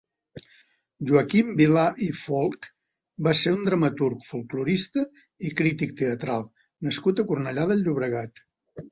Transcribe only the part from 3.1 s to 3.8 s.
va ser un